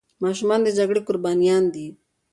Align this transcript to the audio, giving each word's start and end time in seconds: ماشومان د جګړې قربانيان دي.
ماشومان 0.23 0.59
د 0.63 0.67
جګړې 0.77 1.01
قربانيان 1.07 1.63
دي. 1.73 1.87